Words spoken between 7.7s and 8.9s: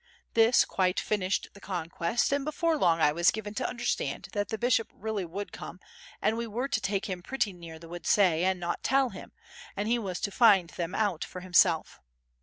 the Woodsias and not